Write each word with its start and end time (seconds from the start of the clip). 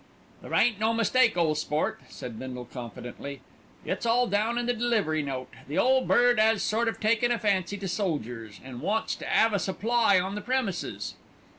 "There 0.41 0.55
ain't 0.55 0.79
no 0.79 0.95
mistake, 0.95 1.37
ole 1.37 1.53
sport," 1.53 1.99
said 2.09 2.39
Bindle 2.39 2.65
confidently. 2.65 3.41
"It's 3.85 4.03
all 4.03 4.25
down 4.25 4.57
in 4.57 4.65
the 4.65 4.73
delivery 4.73 5.21
note. 5.21 5.49
The 5.67 5.77
Ole 5.77 6.03
Bird 6.05 6.39
'as 6.39 6.63
sort 6.63 6.87
o' 6.87 6.93
taken 6.93 7.31
a 7.31 7.37
fancy 7.37 7.77
to 7.77 7.87
soldiers, 7.87 8.59
an' 8.65 8.79
wants 8.81 9.13
to 9.17 9.27
'ave 9.31 9.55
a 9.55 9.59
supply 9.59 10.19
on 10.19 10.33
the 10.33 10.41
premises." 10.41 11.13